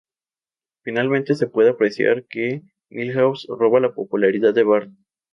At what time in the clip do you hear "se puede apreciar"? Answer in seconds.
1.35-2.25